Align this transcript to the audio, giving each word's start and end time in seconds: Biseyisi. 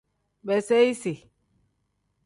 Biseyisi. 0.43 1.31